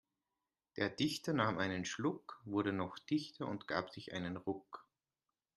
[0.77, 4.87] Der Dichter nahm einen Schluck, wurde noch dichter und gab sich einen Ruck.